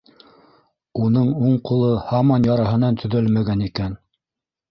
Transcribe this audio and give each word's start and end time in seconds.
Уның 1.07 1.27
уң 1.49 1.59
ҡулы 1.71 1.91
һаман 2.07 2.49
яраһынан 2.49 2.99
төҙәлмәгән 3.03 3.65
икән. 3.67 3.93